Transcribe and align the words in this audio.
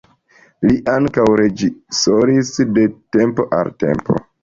Li 0.67 0.77
ankaŭ 0.93 1.27
reĝisoris 1.43 2.53
de 2.73 2.91
tempo 3.19 3.51
al 3.63 3.75
tempo. 3.87 4.23